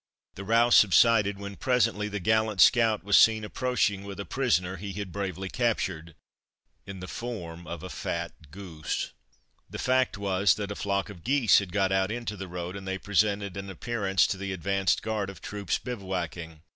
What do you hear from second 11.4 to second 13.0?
had got out into the road, and they